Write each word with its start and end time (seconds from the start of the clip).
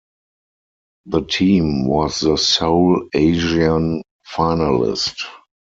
The 1.05 1.21
team 1.25 1.85
was 1.87 2.21
the 2.21 2.35
sole 2.35 3.07
Asian 3.13 4.01
finalist. 4.27 5.25